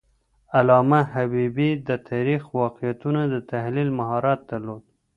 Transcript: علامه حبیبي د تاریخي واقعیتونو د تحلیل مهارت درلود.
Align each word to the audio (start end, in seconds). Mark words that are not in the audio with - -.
علامه 0.57 1.01
حبیبي 1.13 1.69
د 1.87 1.89
تاریخي 2.09 2.49
واقعیتونو 2.61 3.21
د 3.33 3.35
تحلیل 3.51 3.89
مهارت 3.99 4.39
درلود. 4.51 4.83